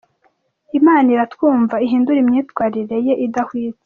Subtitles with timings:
[0.79, 3.79] Imana iratumva ihindure imyitwariye ye idahwitse!!».